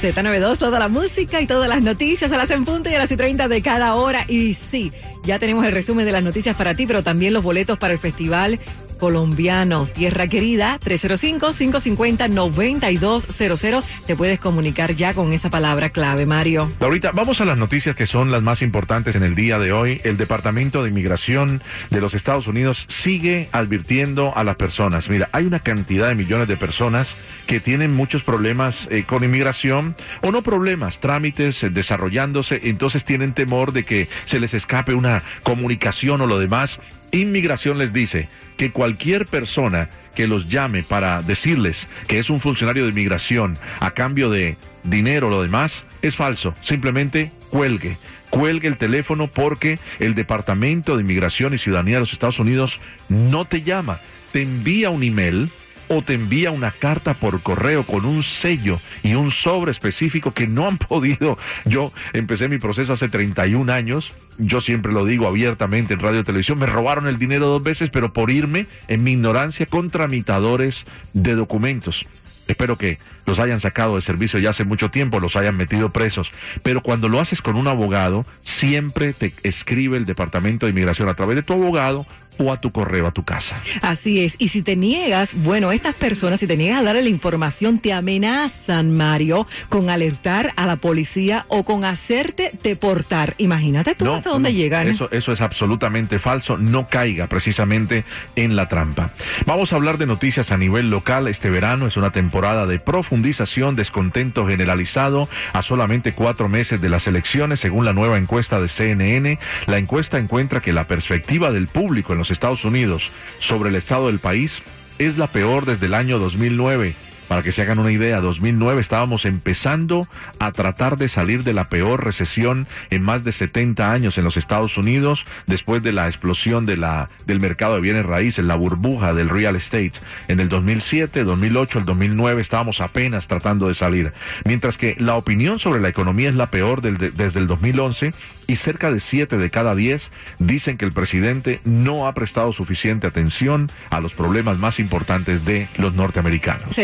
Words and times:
Z92, 0.00 0.58
toda 0.58 0.78
la 0.78 0.88
música 0.88 1.40
y 1.40 1.46
todas 1.46 1.68
las 1.68 1.82
noticias 1.82 2.30
a 2.30 2.36
las 2.36 2.50
en 2.50 2.64
punto 2.64 2.88
y 2.88 2.94
a 2.94 2.98
las 2.98 3.10
y 3.10 3.16
30 3.16 3.48
de 3.48 3.62
cada 3.62 3.96
hora. 3.96 4.24
Y 4.28 4.54
sí, 4.54 4.92
ya 5.24 5.40
tenemos 5.40 5.66
el 5.66 5.72
resumen 5.72 6.06
de 6.06 6.12
las 6.12 6.22
noticias 6.22 6.54
para 6.54 6.74
ti, 6.74 6.86
pero 6.86 7.02
también 7.02 7.32
los 7.32 7.42
boletos 7.42 7.78
para 7.78 7.94
el 7.94 7.98
festival 7.98 8.60
colombiano. 8.98 9.88
Tierra 9.94 10.26
Querida, 10.26 10.78
305-550-9200. 10.84 13.84
Te 14.06 14.16
puedes 14.16 14.38
comunicar 14.38 14.94
ya 14.94 15.14
con 15.14 15.32
esa 15.32 15.50
palabra 15.50 15.90
clave, 15.90 16.26
Mario. 16.26 16.70
Ahorita 16.80 17.12
vamos 17.12 17.40
a 17.40 17.44
las 17.44 17.56
noticias 17.56 17.96
que 17.96 18.06
son 18.06 18.30
las 18.30 18.42
más 18.42 18.62
importantes 18.62 19.16
en 19.16 19.22
el 19.22 19.34
día 19.34 19.58
de 19.58 19.72
hoy. 19.72 20.00
El 20.04 20.16
Departamento 20.16 20.82
de 20.82 20.90
Inmigración 20.90 21.62
de 21.90 22.00
los 22.00 22.14
Estados 22.14 22.46
Unidos 22.46 22.84
sigue 22.88 23.48
advirtiendo 23.52 24.36
a 24.36 24.44
las 24.44 24.56
personas. 24.56 25.08
Mira, 25.08 25.28
hay 25.32 25.46
una 25.46 25.60
cantidad 25.60 26.08
de 26.08 26.14
millones 26.14 26.48
de 26.48 26.56
personas 26.56 27.16
que 27.46 27.60
tienen 27.60 27.94
muchos 27.94 28.22
problemas 28.22 28.88
eh, 28.90 29.04
con 29.04 29.24
inmigración 29.24 29.96
o 30.22 30.32
no 30.32 30.42
problemas, 30.42 31.00
trámites 31.00 31.62
eh, 31.62 31.70
desarrollándose, 31.70 32.60
entonces 32.64 33.04
tienen 33.04 33.32
temor 33.32 33.72
de 33.72 33.84
que 33.84 34.08
se 34.24 34.40
les 34.40 34.54
escape 34.54 34.94
una 34.94 35.22
comunicación 35.42 36.20
o 36.20 36.26
lo 36.26 36.38
demás. 36.38 36.80
Inmigración 37.12 37.78
les 37.78 37.92
dice, 37.92 38.28
que 38.58 38.72
cualquier 38.72 39.26
persona 39.26 39.88
que 40.14 40.26
los 40.26 40.48
llame 40.48 40.82
para 40.82 41.22
decirles 41.22 41.88
que 42.08 42.18
es 42.18 42.28
un 42.28 42.40
funcionario 42.40 42.82
de 42.82 42.90
inmigración 42.90 43.56
a 43.78 43.92
cambio 43.92 44.30
de 44.30 44.56
dinero 44.82 45.28
o 45.28 45.30
lo 45.30 45.42
demás, 45.42 45.84
es 46.02 46.16
falso. 46.16 46.54
Simplemente 46.60 47.30
cuelgue. 47.50 47.96
Cuelgue 48.28 48.68
el 48.68 48.76
teléfono 48.76 49.28
porque 49.28 49.78
el 50.00 50.14
Departamento 50.14 50.96
de 50.96 51.02
Inmigración 51.02 51.54
y 51.54 51.58
Ciudadanía 51.58 51.94
de 51.94 52.00
los 52.00 52.12
Estados 52.12 52.40
Unidos 52.40 52.80
no 53.08 53.44
te 53.44 53.62
llama. 53.62 54.00
Te 54.32 54.42
envía 54.42 54.90
un 54.90 55.02
email 55.02 55.50
o 55.88 56.02
te 56.02 56.14
envía 56.14 56.50
una 56.50 56.70
carta 56.70 57.14
por 57.14 57.40
correo 57.40 57.84
con 57.84 58.04
un 58.04 58.22
sello 58.22 58.80
y 59.02 59.14
un 59.14 59.30
sobre 59.30 59.70
específico 59.70 60.32
que 60.32 60.46
no 60.46 60.66
han 60.66 60.78
podido. 60.78 61.38
Yo 61.64 61.92
empecé 62.12 62.48
mi 62.48 62.58
proceso 62.58 62.92
hace 62.92 63.08
31 63.08 63.72
años. 63.72 64.12
Yo 64.38 64.60
siempre 64.60 64.92
lo 64.92 65.04
digo 65.04 65.26
abiertamente 65.26 65.94
en 65.94 66.00
radio 66.00 66.20
y 66.20 66.24
televisión. 66.24 66.58
Me 66.58 66.66
robaron 66.66 67.06
el 67.06 67.18
dinero 67.18 67.46
dos 67.46 67.62
veces, 67.62 67.90
pero 67.90 68.12
por 68.12 68.30
irme 68.30 68.66
en 68.86 69.02
mi 69.02 69.12
ignorancia 69.12 69.66
con 69.66 69.90
tramitadores 69.90 70.86
de 71.12 71.34
documentos. 71.34 72.06
Espero 72.48 72.78
que 72.78 72.98
los 73.26 73.38
hayan 73.38 73.60
sacado 73.60 73.96
de 73.96 74.02
servicio 74.02 74.38
ya 74.38 74.50
hace 74.50 74.64
mucho 74.64 74.90
tiempo, 74.90 75.20
los 75.20 75.36
hayan 75.36 75.56
metido 75.56 75.90
presos. 75.90 76.32
Pero 76.62 76.82
cuando 76.82 77.10
lo 77.10 77.20
haces 77.20 77.42
con 77.42 77.56
un 77.56 77.68
abogado, 77.68 78.24
siempre 78.42 79.12
te 79.12 79.34
escribe 79.42 79.98
el 79.98 80.06
Departamento 80.06 80.64
de 80.64 80.70
Inmigración 80.70 81.10
a 81.10 81.14
través 81.14 81.36
de 81.36 81.42
tu 81.42 81.52
abogado 81.52 82.06
o 82.38 82.52
a 82.52 82.60
tu 82.60 82.72
correo 82.72 83.06
a 83.06 83.10
tu 83.10 83.24
casa. 83.24 83.60
Así 83.82 84.24
es. 84.24 84.34
Y 84.38 84.48
si 84.48 84.62
te 84.62 84.76
niegas, 84.76 85.32
bueno, 85.34 85.72
estas 85.72 85.94
personas, 85.94 86.40
si 86.40 86.46
te 86.46 86.56
niegas 86.56 86.80
a 86.80 86.84
darle 86.84 87.02
la 87.02 87.08
información, 87.08 87.78
te 87.78 87.92
amenazan, 87.92 88.96
Mario, 88.96 89.46
con 89.68 89.90
alertar 89.90 90.52
a 90.56 90.66
la 90.66 90.76
policía 90.76 91.46
o 91.48 91.64
con 91.64 91.84
hacerte 91.84 92.52
deportar. 92.62 93.34
Imagínate 93.38 93.94
tú 93.94 94.12
hasta 94.12 94.30
dónde 94.30 94.52
llegan. 94.52 94.88
Eso, 94.88 95.08
eso 95.10 95.32
es 95.32 95.40
absolutamente 95.40 96.18
falso. 96.18 96.56
No 96.56 96.88
caiga 96.88 97.26
precisamente 97.26 98.04
en 98.36 98.56
la 98.56 98.68
trampa. 98.68 99.10
Vamos 99.46 99.72
a 99.72 99.76
hablar 99.76 99.98
de 99.98 100.06
noticias 100.06 100.52
a 100.52 100.56
nivel 100.56 100.90
local. 100.90 101.28
Este 101.28 101.50
verano 101.50 101.86
es 101.86 101.96
una 101.96 102.10
temporada 102.10 102.66
de 102.66 102.78
profundización, 102.78 103.76
descontento 103.76 104.46
generalizado 104.46 105.28
a 105.52 105.62
solamente 105.62 106.12
cuatro 106.12 106.48
meses 106.48 106.80
de 106.80 106.88
las 106.88 107.06
elecciones, 107.06 107.60
según 107.60 107.84
la 107.84 107.92
nueva 107.92 108.18
encuesta 108.18 108.60
de 108.60 108.68
CNN. 108.68 109.38
La 109.66 109.78
encuesta 109.78 110.18
encuentra 110.18 110.60
que 110.60 110.72
la 110.72 110.86
perspectiva 110.86 111.50
del 111.50 111.68
público 111.68 112.12
en 112.12 112.18
los 112.18 112.27
Estados 112.30 112.64
Unidos 112.64 113.10
sobre 113.38 113.70
el 113.70 113.76
estado 113.76 114.06
del 114.06 114.18
país 114.18 114.62
es 114.98 115.18
la 115.18 115.28
peor 115.28 115.66
desde 115.66 115.86
el 115.86 115.94
año 115.94 116.18
2009. 116.18 117.07
Para 117.28 117.42
que 117.42 117.52
se 117.52 117.62
hagan 117.62 117.78
una 117.78 117.92
idea, 117.92 118.20
2009 118.20 118.80
estábamos 118.80 119.26
empezando 119.26 120.08
a 120.38 120.52
tratar 120.52 120.96
de 120.96 121.08
salir 121.08 121.44
de 121.44 121.52
la 121.52 121.68
peor 121.68 122.04
recesión 122.04 122.66
en 122.90 123.02
más 123.02 123.22
de 123.22 123.32
70 123.32 123.92
años 123.92 124.16
en 124.16 124.24
los 124.24 124.36
Estados 124.36 124.78
Unidos 124.78 125.26
después 125.46 125.82
de 125.82 125.92
la 125.92 126.06
explosión 126.06 126.64
de 126.64 126.76
la, 126.76 127.10
del 127.26 127.40
mercado 127.40 127.74
de 127.74 127.80
bienes 127.82 128.06
raíces, 128.06 128.44
la 128.44 128.56
burbuja 128.56 129.12
del 129.12 129.28
real 129.28 129.56
estate. 129.56 129.92
En 130.28 130.40
el 130.40 130.48
2007, 130.48 131.24
2008, 131.24 131.80
el 131.80 131.84
2009 131.84 132.40
estábamos 132.40 132.80
apenas 132.80 133.28
tratando 133.28 133.68
de 133.68 133.74
salir. 133.74 134.12
Mientras 134.44 134.78
que 134.78 134.96
la 134.98 135.16
opinión 135.16 135.58
sobre 135.58 135.80
la 135.80 135.88
economía 135.88 136.30
es 136.30 136.34
la 136.34 136.50
peor 136.50 136.80
desde 136.80 137.38
el 137.38 137.46
2011 137.46 138.14
y 138.48 138.56
cerca 138.56 138.90
de 138.90 138.98
7 138.98 139.36
de 139.36 139.50
cada 139.50 139.74
10 139.74 140.10
dicen 140.38 140.78
que 140.78 140.86
el 140.86 140.92
presidente 140.92 141.60
no 141.64 142.08
ha 142.08 142.14
prestado 142.14 142.52
suficiente 142.52 143.06
atención 143.06 143.70
a 143.90 144.00
los 144.00 144.14
problemas 144.14 144.58
más 144.58 144.80
importantes 144.80 145.44
de 145.44 145.68
los 145.76 145.94
norteamericanos. 145.94 146.74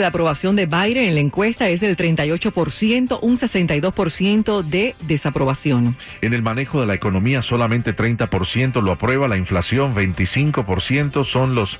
De 0.00 0.06
aprobación 0.06 0.56
de 0.56 0.66
Biden 0.66 1.04
en 1.04 1.14
la 1.14 1.20
encuesta 1.20 1.68
es 1.68 1.80
del 1.80 1.96
38%, 1.96 3.18
un 3.20 3.38
62% 3.38 4.62
de 4.62 4.94
desaprobación. 5.02 5.96
En 6.20 6.34
el 6.34 6.42
manejo 6.42 6.80
de 6.80 6.86
la 6.86 6.94
economía 6.94 7.42
solamente 7.42 7.94
30% 7.94 8.82
lo 8.82 8.92
aprueba, 8.92 9.28
la 9.28 9.36
inflación 9.36 9.94
25% 9.94 11.24
son 11.24 11.54
los 11.54 11.78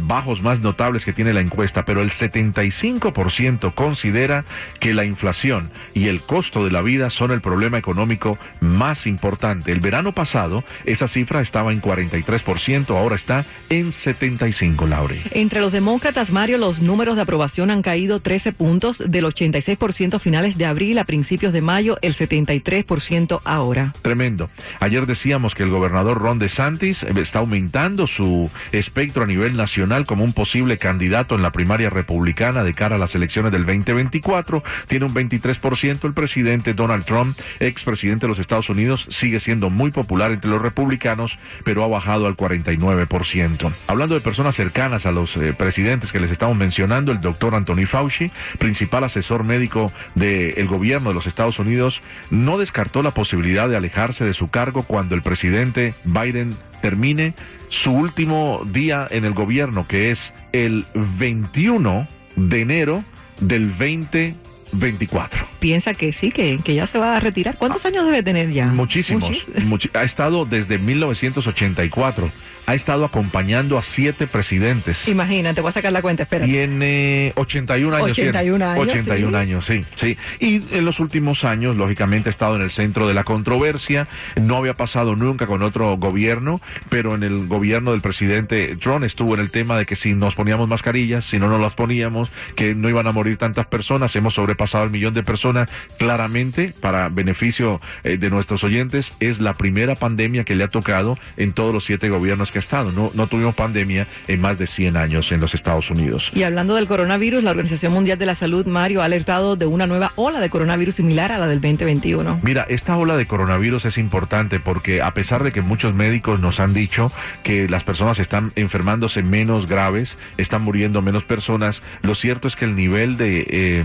bajos 0.00 0.42
más 0.42 0.60
notables 0.60 1.04
que 1.04 1.12
tiene 1.12 1.32
la 1.32 1.40
encuesta, 1.40 1.84
pero 1.84 2.00
el 2.02 2.10
75% 2.10 3.74
considera 3.74 4.44
que 4.78 4.94
la 4.94 5.04
inflación 5.04 5.70
y 5.94 6.08
el 6.08 6.20
costo 6.20 6.64
de 6.64 6.70
la 6.70 6.82
vida 6.82 7.10
son 7.10 7.30
el 7.30 7.40
problema 7.40 7.78
económico 7.78 8.38
más 8.60 9.06
importante. 9.06 9.72
El 9.72 9.80
verano 9.80 10.12
pasado 10.12 10.64
esa 10.84 11.08
cifra 11.08 11.40
estaba 11.40 11.72
en 11.72 11.82
43%, 11.82 12.96
ahora 12.96 13.16
está 13.16 13.44
en 13.68 13.92
75, 13.92 14.86
Laure. 14.86 15.22
Entre 15.32 15.60
los 15.60 15.72
demócratas, 15.72 16.30
Mario, 16.30 16.58
los 16.58 16.80
números 16.80 17.16
de 17.16 17.22
aprobación 17.22 17.49
han 17.58 17.82
caído 17.82 18.20
13 18.20 18.52
puntos 18.52 18.98
del 18.98 19.24
86% 19.24 20.18
finales 20.18 20.56
de 20.56 20.66
abril 20.66 20.98
a 20.98 21.04
principios 21.04 21.52
de 21.52 21.60
mayo, 21.60 21.98
el 22.02 22.14
73% 22.14 23.40
ahora. 23.44 23.92
Tremendo. 24.02 24.50
Ayer 24.78 25.06
decíamos 25.06 25.54
que 25.54 25.62
el 25.62 25.70
gobernador 25.70 26.18
Ron 26.18 26.38
DeSantis 26.38 27.02
está 27.02 27.40
aumentando 27.40 28.06
su 28.06 28.50
espectro 28.72 29.24
a 29.24 29.26
nivel 29.26 29.56
nacional 29.56 30.06
como 30.06 30.24
un 30.24 30.32
posible 30.32 30.78
candidato 30.78 31.34
en 31.34 31.42
la 31.42 31.52
primaria 31.52 31.90
republicana 31.90 32.62
de 32.62 32.74
cara 32.74 32.96
a 32.96 32.98
las 32.98 33.14
elecciones 33.14 33.52
del 33.52 33.66
2024. 33.66 34.62
Tiene 34.86 35.04
un 35.06 35.14
23%. 35.14 36.04
El 36.04 36.14
presidente 36.14 36.74
Donald 36.74 37.04
Trump, 37.04 37.38
expresidente 37.58 38.26
de 38.26 38.28
los 38.28 38.38
Estados 38.38 38.70
Unidos, 38.70 39.06
sigue 39.10 39.40
siendo 39.40 39.70
muy 39.70 39.90
popular 39.90 40.30
entre 40.30 40.50
los 40.50 40.62
republicanos, 40.62 41.38
pero 41.64 41.84
ha 41.84 41.88
bajado 41.88 42.26
al 42.26 42.36
49%. 42.36 43.72
Hablando 43.86 44.14
de 44.14 44.20
personas 44.20 44.54
cercanas 44.54 45.06
a 45.06 45.12
los 45.12 45.36
eh, 45.36 45.52
presidentes 45.52 46.12
que 46.12 46.20
les 46.20 46.30
estamos 46.30 46.56
mencionando, 46.56 47.12
el 47.12 47.20
doctor 47.20 47.39
doctor 47.40 47.54
Anthony 47.54 47.86
Fauci, 47.86 48.30
principal 48.58 49.02
asesor 49.04 49.44
médico 49.44 49.92
del 50.14 50.66
gobierno 50.68 51.08
de 51.08 51.14
los 51.14 51.26
Estados 51.26 51.58
Unidos, 51.58 52.02
no 52.28 52.58
descartó 52.58 53.02
la 53.02 53.12
posibilidad 53.12 53.66
de 53.68 53.76
alejarse 53.76 54.24
de 54.24 54.34
su 54.34 54.50
cargo 54.50 54.82
cuando 54.82 55.14
el 55.14 55.22
presidente 55.22 55.94
Biden 56.04 56.54
termine 56.82 57.34
su 57.68 57.92
último 57.92 58.62
día 58.66 59.08
en 59.10 59.24
el 59.24 59.32
gobierno, 59.32 59.88
que 59.88 60.10
es 60.10 60.34
el 60.52 60.84
21 60.94 62.06
de 62.36 62.60
enero 62.60 63.04
del 63.40 63.70
2024. 63.70 65.46
Piensa 65.60 65.94
que 65.94 66.12
sí, 66.12 66.30
que, 66.30 66.58
que 66.62 66.74
ya 66.74 66.86
se 66.86 66.98
va 66.98 67.16
a 67.16 67.20
retirar. 67.20 67.56
¿Cuántos 67.56 67.86
ah, 67.86 67.88
años 67.88 68.04
debe 68.04 68.22
tener 68.22 68.50
ya? 68.50 68.66
Muchísimos. 68.66 69.48
ha 69.94 70.02
estado 70.02 70.44
desde 70.44 70.76
1984 70.76 72.30
ha 72.70 72.74
estado 72.76 73.04
acompañando 73.04 73.78
a 73.78 73.82
siete 73.82 74.28
presidentes. 74.28 75.08
Imagínate, 75.08 75.60
voy 75.60 75.70
a 75.70 75.72
sacar 75.72 75.92
la 75.92 76.02
cuenta, 76.02 76.22
espera. 76.22 76.44
Tiene 76.44 77.32
81 77.34 77.96
años. 77.96 78.10
81 78.10 78.64
años. 78.64 78.88
81 78.88 79.38
años, 79.38 79.64
sí, 79.66 79.84
sí. 79.96 80.16
Y 80.38 80.62
en 80.76 80.84
los 80.84 81.00
últimos 81.00 81.42
años, 81.44 81.76
lógicamente, 81.76 82.28
ha 82.28 82.30
estado 82.30 82.54
en 82.54 82.62
el 82.62 82.70
centro 82.70 83.08
de 83.08 83.14
la 83.14 83.24
controversia. 83.24 84.06
No 84.40 84.56
había 84.56 84.74
pasado 84.74 85.16
nunca 85.16 85.48
con 85.48 85.62
otro 85.62 85.96
gobierno, 85.96 86.60
pero 86.88 87.16
en 87.16 87.24
el 87.24 87.48
gobierno 87.48 87.90
del 87.90 88.02
presidente 88.02 88.76
Trump 88.76 89.02
estuvo 89.02 89.34
en 89.34 89.40
el 89.40 89.50
tema 89.50 89.76
de 89.76 89.84
que 89.84 89.96
si 89.96 90.14
nos 90.14 90.36
poníamos 90.36 90.68
mascarillas, 90.68 91.24
si 91.24 91.40
no 91.40 91.48
nos 91.48 91.60
las 91.60 91.72
poníamos, 91.72 92.30
que 92.54 92.76
no 92.76 92.88
iban 92.88 93.08
a 93.08 93.12
morir 93.12 93.36
tantas 93.36 93.66
personas. 93.66 94.14
Hemos 94.14 94.34
sobrepasado 94.34 94.60
pasado 94.60 94.84
el 94.84 94.90
millón 94.90 95.14
de 95.14 95.24
personas. 95.24 95.68
Claramente, 95.98 96.72
para 96.80 97.08
beneficio 97.08 97.80
eh, 98.04 98.16
de 98.16 98.30
nuestros 98.30 98.62
oyentes, 98.62 99.12
es 99.18 99.40
la 99.40 99.54
primera 99.54 99.96
pandemia 99.96 100.44
que 100.44 100.54
le 100.54 100.62
ha 100.62 100.68
tocado 100.68 101.18
en 101.36 101.52
todos 101.52 101.74
los 101.74 101.84
siete 101.84 102.08
gobiernos 102.10 102.52
que 102.52 102.59
ha 102.60 102.62
estado. 102.62 102.92
No, 102.92 103.10
no 103.14 103.26
tuvimos 103.26 103.54
pandemia 103.54 104.06
en 104.28 104.40
más 104.40 104.58
de 104.58 104.66
100 104.66 104.96
años 104.96 105.32
en 105.32 105.40
los 105.40 105.54
Estados 105.54 105.90
Unidos. 105.90 106.30
Y 106.34 106.42
hablando 106.42 106.74
del 106.74 106.86
coronavirus, 106.86 107.42
la 107.42 107.50
Organización 107.50 107.92
Mundial 107.92 108.18
de 108.18 108.26
la 108.26 108.34
Salud, 108.34 108.66
Mario, 108.66 109.02
ha 109.02 109.06
alertado 109.06 109.56
de 109.56 109.66
una 109.66 109.86
nueva 109.86 110.12
ola 110.16 110.40
de 110.40 110.50
coronavirus 110.50 110.96
similar 110.96 111.32
a 111.32 111.38
la 111.38 111.46
del 111.46 111.60
2021. 111.60 112.40
Mira, 112.42 112.66
esta 112.68 112.96
ola 112.96 113.16
de 113.16 113.26
coronavirus 113.26 113.84
es 113.86 113.98
importante 113.98 114.60
porque 114.60 115.02
a 115.02 115.12
pesar 115.14 115.42
de 115.42 115.52
que 115.52 115.62
muchos 115.62 115.94
médicos 115.94 116.40
nos 116.40 116.60
han 116.60 116.74
dicho 116.74 117.12
que 117.42 117.68
las 117.68 117.84
personas 117.84 118.18
están 118.18 118.52
enfermándose 118.56 119.22
menos 119.22 119.66
graves, 119.66 120.16
están 120.36 120.62
muriendo 120.62 121.02
menos 121.02 121.24
personas, 121.24 121.82
lo 122.02 122.14
cierto 122.14 122.48
es 122.48 122.56
que 122.56 122.64
el 122.64 122.74
nivel 122.74 123.16
de, 123.16 123.46
eh, 123.48 123.84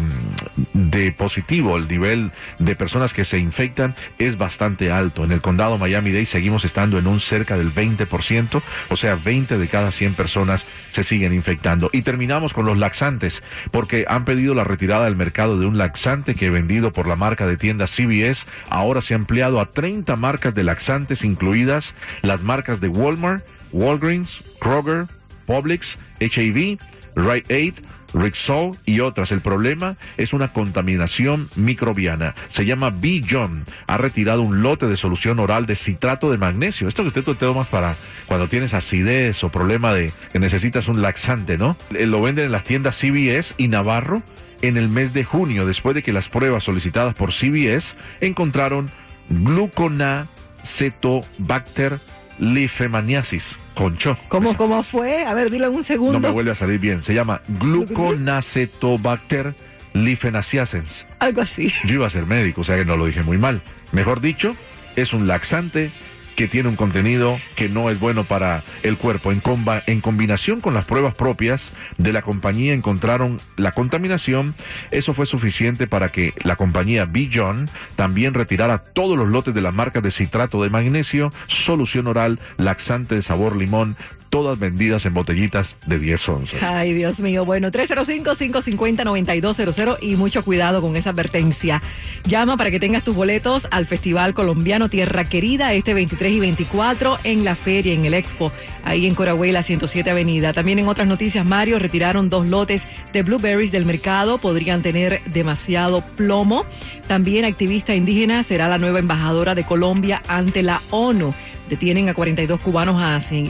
de 0.73 1.11
positivo, 1.11 1.77
el 1.77 1.87
nivel 1.87 2.31
de 2.59 2.75
personas 2.75 3.13
que 3.13 3.23
se 3.23 3.37
infectan 3.37 3.95
es 4.17 4.37
bastante 4.37 4.91
alto. 4.91 5.23
En 5.23 5.31
el 5.31 5.41
condado 5.41 5.77
Miami-Dade 5.77 6.25
seguimos 6.25 6.65
estando 6.65 6.97
en 6.97 7.07
un 7.07 7.19
cerca 7.19 7.57
del 7.57 7.73
20%, 7.73 8.61
o 8.89 8.95
sea, 8.95 9.15
20 9.15 9.57
de 9.57 9.67
cada 9.67 9.91
100 9.91 10.15
personas 10.15 10.65
se 10.91 11.03
siguen 11.03 11.33
infectando. 11.33 11.89
Y 11.91 12.01
terminamos 12.01 12.53
con 12.53 12.65
los 12.65 12.77
laxantes, 12.77 13.43
porque 13.71 14.05
han 14.07 14.25
pedido 14.25 14.55
la 14.55 14.63
retirada 14.63 15.05
del 15.05 15.15
mercado 15.15 15.59
de 15.59 15.65
un 15.65 15.77
laxante 15.77 16.35
que 16.35 16.49
vendido 16.49 16.93
por 16.93 17.07
la 17.07 17.15
marca 17.15 17.47
de 17.47 17.57
tiendas 17.57 17.91
CBS 17.91 18.45
ahora 18.69 19.01
se 19.01 19.13
ha 19.13 19.17
ampliado 19.17 19.59
a 19.59 19.71
30 19.71 20.15
marcas 20.15 20.53
de 20.53 20.63
laxantes, 20.63 21.23
incluidas 21.23 21.93
las 22.21 22.41
marcas 22.41 22.81
de 22.81 22.87
Walmart, 22.87 23.45
Walgreens, 23.71 24.43
Kroger, 24.59 25.07
Publix, 25.45 25.97
HIV, 26.19 26.79
Rite 27.15 27.53
Aid, 27.53 27.75
Rixol 28.15 28.77
y 28.85 29.01
otras. 29.01 29.31
El 29.31 29.41
problema 29.41 29.97
es 30.17 30.33
una 30.33 30.53
contaminación 30.53 31.49
microbiana. 31.55 32.33
Se 32.49 32.65
llama 32.65 32.89
B. 32.89 33.21
John. 33.29 33.65
Ha 33.87 33.97
retirado 33.97 34.41
un 34.41 34.63
lote 34.63 34.87
de 34.87 34.97
solución 34.97 35.39
oral 35.39 35.65
de 35.65 35.75
citrato 35.75 36.31
de 36.31 36.37
magnesio. 36.37 36.87
Esto 36.87 37.01
que 37.03 37.09
usted 37.09 37.23
te 37.23 37.35
tomas 37.35 37.67
para 37.67 37.97
cuando 38.25 38.47
tienes 38.47 38.73
acidez 38.73 39.43
o 39.43 39.49
problema 39.49 39.93
de 39.93 40.13
que 40.31 40.39
necesitas 40.39 40.87
un 40.87 41.01
laxante, 41.01 41.57
¿no? 41.57 41.75
Eh, 41.91 42.05
lo 42.05 42.21
venden 42.21 42.45
en 42.45 42.51
las 42.51 42.63
tiendas 42.63 42.97
CVS 42.97 43.55
y 43.57 43.67
Navarro 43.67 44.23
en 44.61 44.77
el 44.77 44.87
mes 44.89 45.13
de 45.13 45.25
junio, 45.25 45.65
después 45.65 45.95
de 45.95 46.03
que 46.03 46.13
las 46.13 46.29
pruebas 46.29 46.63
solicitadas 46.63 47.13
por 47.13 47.33
CVS 47.33 47.95
encontraron 48.21 48.89
gluconacetobacter 49.29 51.99
lifemaniasis 52.39 53.57
Concho. 53.75 54.17
¿Cómo, 54.29 54.55
¿Cómo 54.55 54.81
fue? 54.83 55.25
A 55.25 55.33
ver, 55.33 55.51
dilo 55.51 55.67
en 55.67 55.73
un 55.73 55.83
segundo. 55.83 56.13
No 56.13 56.19
me 56.19 56.29
vuelve 56.29 56.51
a 56.51 56.55
salir 56.55 56.79
bien. 56.79 57.03
Se 57.03 57.13
llama 57.13 57.41
gluconacetobacter 57.47 59.53
lifenasiasens. 59.93 61.05
Algo 61.19 61.41
así. 61.41 61.73
Yo 61.83 61.95
iba 61.95 62.07
a 62.07 62.09
ser 62.09 62.25
médico, 62.25 62.61
o 62.61 62.63
sea 62.63 62.77
que 62.77 62.85
no 62.85 62.95
lo 62.97 63.05
dije 63.05 63.23
muy 63.23 63.37
mal. 63.37 63.61
Mejor 63.91 64.21
dicho, 64.21 64.55
es 64.95 65.13
un 65.13 65.27
laxante 65.27 65.91
que 66.35 66.47
tiene 66.47 66.69
un 66.69 66.75
contenido 66.75 67.39
que 67.55 67.69
no 67.69 67.89
es 67.89 67.99
bueno 67.99 68.23
para 68.25 68.63
el 68.83 68.97
cuerpo. 68.97 69.31
En, 69.31 69.41
en 69.87 70.01
combinación 70.01 70.61
con 70.61 70.73
las 70.73 70.85
pruebas 70.85 71.15
propias 71.15 71.71
de 71.97 72.13
la 72.13 72.21
compañía 72.21 72.73
encontraron 72.73 73.41
la 73.55 73.71
contaminación. 73.71 74.55
Eso 74.91 75.13
fue 75.13 75.25
suficiente 75.25 75.87
para 75.87 76.09
que 76.09 76.33
la 76.43 76.55
compañía 76.55 77.05
Bijon 77.05 77.69
también 77.95 78.33
retirara 78.33 78.79
todos 78.79 79.17
los 79.17 79.27
lotes 79.27 79.53
de 79.53 79.61
la 79.61 79.71
marca 79.71 80.01
de 80.01 80.11
citrato 80.11 80.61
de 80.61 80.69
magnesio, 80.69 81.31
solución 81.47 82.07
oral, 82.07 82.39
laxante 82.57 83.15
de 83.15 83.21
sabor 83.21 83.55
limón, 83.55 83.95
todas 84.35 84.59
vendidas 84.59 85.05
en 85.05 85.13
botellitas 85.13 85.77
de 85.85 85.97
10 85.97 86.27
onzas. 86.27 86.61
Ay, 86.61 86.91
Dios 86.91 87.21
mío. 87.21 87.45
Bueno, 87.45 87.71
305-550-9200 87.71 89.99
y 90.01 90.17
mucho 90.17 90.43
cuidado 90.43 90.81
con 90.81 90.97
esa 90.97 91.11
advertencia. 91.11 91.81
Llama 92.25 92.57
para 92.57 92.69
que 92.69 92.81
tengas 92.81 93.05
tus 93.05 93.15
boletos 93.15 93.65
al 93.71 93.85
Festival 93.85 94.33
Colombiano 94.33 94.89
Tierra 94.89 95.23
Querida 95.23 95.71
este 95.71 95.93
23 95.93 96.33
y 96.33 96.41
24 96.41 97.19
en 97.23 97.45
la 97.45 97.55
feria, 97.55 97.93
en 97.93 98.03
el 98.03 98.13
Expo, 98.13 98.51
ahí 98.83 99.07
en 99.07 99.15
Coragüey, 99.15 99.53
la 99.53 99.63
107 99.63 100.09
Avenida. 100.09 100.51
También 100.51 100.79
en 100.79 100.89
otras 100.89 101.07
noticias, 101.07 101.45
Mario, 101.45 101.79
retiraron 101.79 102.29
dos 102.29 102.45
lotes 102.45 102.89
de 103.13 103.23
blueberries 103.23 103.71
del 103.71 103.85
mercado. 103.85 104.37
Podrían 104.37 104.81
tener 104.81 105.21
demasiado 105.27 106.03
plomo. 106.17 106.65
También 107.07 107.45
activista 107.45 107.95
indígena 107.95 108.43
será 108.43 108.67
la 108.67 108.79
nueva 108.79 108.99
embajadora 108.99 109.55
de 109.55 109.63
Colombia 109.63 110.21
ante 110.27 110.61
la 110.61 110.81
ONU. 110.89 111.33
Detienen 111.69 112.09
a 112.09 112.13
42 112.13 112.59
cubanos 112.59 113.01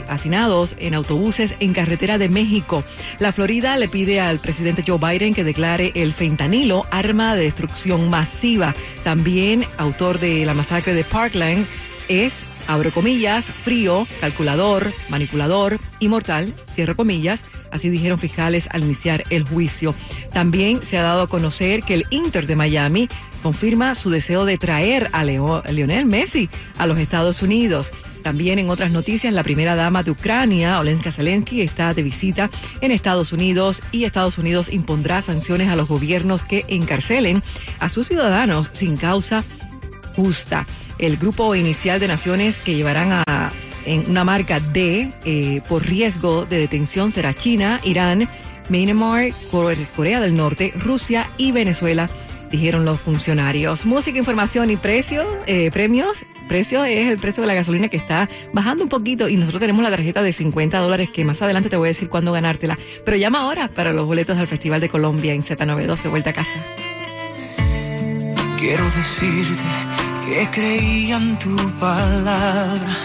hacinados 0.08 0.76
en 0.78 0.94
autobuses 0.94 1.54
en 1.60 1.72
carretera 1.72 2.18
de 2.18 2.28
México. 2.28 2.84
La 3.18 3.32
Florida 3.32 3.76
le 3.76 3.88
pide 3.88 4.20
al 4.20 4.38
presidente 4.38 4.84
Joe 4.86 4.98
Biden 4.98 5.34
que 5.34 5.44
declare 5.44 5.92
el 5.94 6.12
fentanilo 6.12 6.86
arma 6.90 7.36
de 7.36 7.44
destrucción 7.44 8.08
masiva. 8.08 8.74
También 9.04 9.64
autor 9.78 10.18
de 10.18 10.44
la 10.44 10.54
masacre 10.54 10.94
de 10.94 11.04
Parkland 11.04 11.66
es 12.08 12.44
abro 12.66 12.92
comillas, 12.92 13.46
frío, 13.46 14.06
calculador, 14.20 14.92
manipulador 15.08 15.78
y 16.00 16.08
mortal, 16.08 16.54
cierro 16.74 16.96
comillas, 16.96 17.44
así 17.70 17.88
dijeron 17.88 18.18
fiscales 18.18 18.68
al 18.70 18.82
iniciar 18.82 19.24
el 19.30 19.44
juicio. 19.44 19.94
También 20.32 20.84
se 20.84 20.98
ha 20.98 21.02
dado 21.02 21.22
a 21.22 21.28
conocer 21.28 21.82
que 21.82 21.94
el 21.94 22.06
Inter 22.10 22.46
de 22.46 22.56
Miami 22.56 23.08
confirma 23.42 23.94
su 23.94 24.10
deseo 24.10 24.44
de 24.44 24.58
traer 24.58 25.08
a 25.12 25.24
Lionel 25.24 26.06
Messi 26.06 26.48
a 26.78 26.86
los 26.86 26.98
Estados 26.98 27.42
Unidos. 27.42 27.92
También 28.26 28.58
en 28.58 28.70
otras 28.70 28.90
noticias, 28.90 29.32
la 29.32 29.44
primera 29.44 29.76
dama 29.76 30.02
de 30.02 30.10
Ucrania, 30.10 30.80
Olenska 30.80 31.12
Zelensky, 31.12 31.62
está 31.62 31.94
de 31.94 32.02
visita 32.02 32.50
en 32.80 32.90
Estados 32.90 33.32
Unidos 33.32 33.80
y 33.92 34.02
Estados 34.02 34.36
Unidos 34.36 34.72
impondrá 34.72 35.22
sanciones 35.22 35.68
a 35.68 35.76
los 35.76 35.86
gobiernos 35.86 36.42
que 36.42 36.64
encarcelen 36.66 37.44
a 37.78 37.88
sus 37.88 38.08
ciudadanos 38.08 38.70
sin 38.72 38.96
causa 38.96 39.44
justa. 40.16 40.66
El 40.98 41.18
grupo 41.18 41.54
inicial 41.54 42.00
de 42.00 42.08
naciones 42.08 42.58
que 42.58 42.74
llevarán 42.74 43.12
a 43.12 43.52
en 43.86 44.10
una 44.10 44.24
marca 44.24 44.58
D 44.58 45.12
eh, 45.24 45.62
por 45.68 45.86
riesgo 45.86 46.44
de 46.44 46.58
detención 46.58 47.12
será 47.12 47.32
China, 47.32 47.80
Irán, 47.84 48.28
Myanmar, 48.68 49.32
Corea 49.50 50.20
del 50.20 50.36
Norte, 50.36 50.72
Rusia 50.76 51.30
y 51.38 51.52
Venezuela, 51.52 52.10
dijeron 52.50 52.84
los 52.84 53.00
funcionarios. 53.00 53.86
Música, 53.86 54.18
información 54.18 54.70
y 54.70 54.76
precio, 54.76 55.24
eh, 55.46 55.70
premios 55.70 56.24
precio 56.46 56.84
es 56.84 57.06
el 57.06 57.18
precio 57.18 57.40
de 57.40 57.48
la 57.48 57.54
gasolina 57.54 57.88
que 57.88 57.96
está 57.96 58.28
bajando 58.52 58.84
un 58.84 58.88
poquito 58.88 59.28
y 59.28 59.36
nosotros 59.36 59.60
tenemos 59.60 59.82
la 59.82 59.90
tarjeta 59.90 60.22
de 60.22 60.32
50 60.32 60.78
dólares 60.78 61.10
que 61.10 61.24
más 61.24 61.42
adelante 61.42 61.68
te 61.68 61.76
voy 61.76 61.88
a 61.88 61.90
decir 61.90 62.08
cuándo 62.08 62.32
ganártela. 62.32 62.78
Pero 63.04 63.16
llama 63.16 63.40
ahora 63.40 63.68
para 63.68 63.92
los 63.92 64.06
boletos 64.06 64.38
al 64.38 64.46
Festival 64.46 64.80
de 64.80 64.88
Colombia 64.88 65.32
en 65.32 65.42
Z92 65.42 66.02
de 66.02 66.08
vuelta 66.08 66.30
a 66.30 66.32
casa. 66.32 66.64
Quiero 68.58 68.84
decirte 68.84 69.85
que 70.26 70.48
creía 70.52 71.16
en 71.16 71.38
tu 71.38 71.56
palabra. 71.78 72.96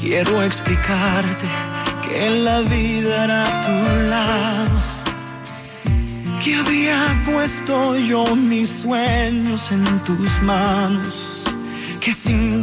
Quiero 0.00 0.42
explicarte 0.42 1.48
que 2.02 2.30
la 2.30 2.60
vida 2.60 3.24
era 3.24 3.44
tu 3.66 3.78
lado. 4.08 4.78
Que 6.42 6.54
había 6.56 7.22
puesto 7.26 7.96
yo 7.96 8.36
mis 8.36 8.68
sueños 8.70 9.60
en 9.72 9.84
tus 10.04 10.30
manos 10.42 11.34
que 12.04 12.12
sin 12.12 12.60